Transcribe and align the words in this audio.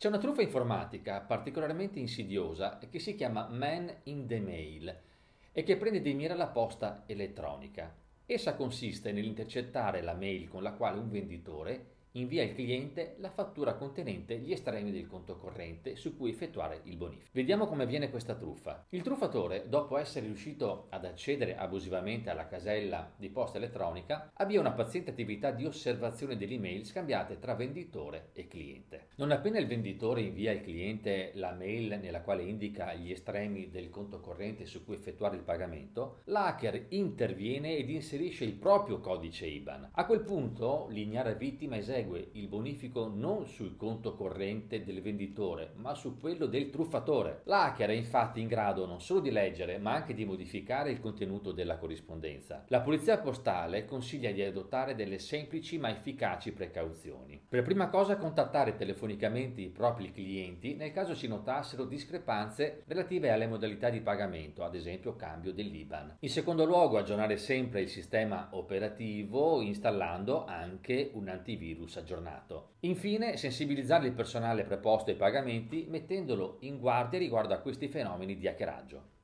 C'è 0.00 0.08
una 0.08 0.16
truffa 0.16 0.40
informatica 0.40 1.20
particolarmente 1.20 1.98
insidiosa 1.98 2.78
che 2.90 2.98
si 2.98 3.14
chiama 3.14 3.48
Man 3.50 3.94
in 4.04 4.26
the 4.26 4.40
Mail 4.40 4.98
e 5.52 5.62
che 5.62 5.76
prende 5.76 6.00
di 6.00 6.14
mira 6.14 6.34
la 6.34 6.46
posta 6.46 7.02
elettronica. 7.04 7.94
Essa 8.24 8.54
consiste 8.54 9.12
nell'intercettare 9.12 10.00
la 10.00 10.14
mail 10.14 10.48
con 10.48 10.62
la 10.62 10.72
quale 10.72 10.98
un 10.98 11.10
venditore 11.10 11.84
invia 12.12 12.42
al 12.42 12.54
cliente 12.54 13.14
la 13.18 13.30
fattura 13.30 13.74
contenente 13.74 14.38
gli 14.38 14.50
estremi 14.52 14.90
del 14.90 15.06
conto 15.06 15.36
corrente 15.36 15.94
su 15.94 16.16
cui 16.16 16.30
effettuare 16.30 16.80
il 16.84 16.96
bonifico. 16.96 17.28
Vediamo 17.32 17.66
come 17.66 17.84
avviene 17.84 18.10
questa 18.10 18.34
truffa. 18.34 18.86
Il 18.90 19.02
truffatore, 19.02 19.68
dopo 19.68 19.96
essere 19.96 20.26
riuscito 20.26 20.86
ad 20.88 21.04
accedere 21.04 21.56
abusivamente 21.56 22.30
alla 22.30 22.48
casella 22.48 23.12
di 23.16 23.28
posta 23.28 23.58
elettronica, 23.58 24.32
avvia 24.34 24.58
una 24.58 24.72
paziente 24.72 25.10
attività 25.10 25.52
di 25.52 25.66
osservazione 25.66 26.36
delle 26.36 26.54
email 26.54 26.84
scambiate 26.84 27.38
tra 27.38 27.54
venditore 27.54 28.30
e 28.32 28.48
cliente. 28.48 29.08
Non 29.16 29.30
appena 29.30 29.58
il 29.58 29.66
venditore 29.66 30.22
invia 30.22 30.50
al 30.50 30.62
cliente 30.62 31.30
la 31.34 31.52
mail 31.52 31.98
nella 32.00 32.22
quale 32.22 32.42
indica 32.42 32.92
gli 32.94 33.12
estremi 33.12 33.70
del 33.70 33.88
conto 33.88 34.20
corrente 34.20 34.66
su 34.66 34.84
cui 34.84 34.94
effettuare 34.94 35.36
il 35.36 35.42
pagamento, 35.42 36.20
l'hacker 36.24 36.86
interviene 36.88 37.76
ed 37.76 37.88
inserisce 37.88 38.44
il 38.44 38.54
proprio 38.54 38.98
codice 38.98 39.46
IBAN. 39.46 39.90
A 39.92 40.06
quel 40.06 40.22
punto 40.22 40.86
l'ignara 40.90 41.32
vittima 41.32 41.76
esegue 41.76 41.99
esegue 42.00 42.28
il 42.32 42.48
bonifico 42.48 43.10
non 43.12 43.46
sul 43.46 43.76
conto 43.76 44.14
corrente 44.14 44.82
del 44.84 45.02
venditore, 45.02 45.72
ma 45.76 45.94
su 45.94 46.18
quello 46.18 46.46
del 46.46 46.70
truffatore. 46.70 47.42
L'hacker 47.44 47.90
è 47.90 47.92
infatti 47.92 48.40
in 48.40 48.48
grado 48.48 48.86
non 48.86 49.00
solo 49.00 49.20
di 49.20 49.30
leggere, 49.30 49.78
ma 49.78 49.92
anche 49.92 50.14
di 50.14 50.24
modificare 50.24 50.90
il 50.90 51.00
contenuto 51.00 51.52
della 51.52 51.76
corrispondenza. 51.76 52.64
La 52.68 52.80
polizia 52.80 53.18
postale 53.18 53.84
consiglia 53.84 54.30
di 54.30 54.42
adottare 54.42 54.94
delle 54.94 55.18
semplici 55.18 55.78
ma 55.78 55.90
efficaci 55.90 56.52
precauzioni. 56.52 57.40
Per 57.48 57.62
prima 57.62 57.88
cosa 57.88 58.16
contattare 58.16 58.76
telefonicamente 58.76 59.60
i 59.60 59.68
propri 59.68 60.10
clienti 60.10 60.74
nel 60.74 60.92
caso 60.92 61.14
si 61.14 61.28
notassero 61.28 61.84
discrepanze 61.84 62.82
relative 62.86 63.30
alle 63.30 63.46
modalità 63.46 63.90
di 63.90 64.00
pagamento, 64.00 64.64
ad 64.64 64.74
esempio 64.74 65.16
cambio 65.16 65.52
dell'IBAN. 65.52 66.16
In 66.20 66.30
secondo 66.30 66.64
luogo 66.64 66.98
aggiornare 66.98 67.36
sempre 67.36 67.82
il 67.82 67.88
sistema 67.88 68.48
operativo 68.52 69.60
installando 69.60 70.44
anche 70.44 71.10
un 71.14 71.28
antivirus 71.28 71.89
status 71.90 71.96
aggiornato. 71.96 72.68
Infine, 72.80 73.36
sensibilizzare 73.36 74.06
il 74.06 74.12
personale 74.12 74.64
preposto 74.64 75.10
ai 75.10 75.16
pagamenti 75.16 75.86
mettendolo 75.88 76.58
in 76.60 76.78
guardia 76.78 77.18
riguardo 77.18 77.52
a 77.52 77.58
questi 77.58 77.88
fenomeni 77.88 78.38
di 78.38 78.46
hackeraggio. 78.46 79.18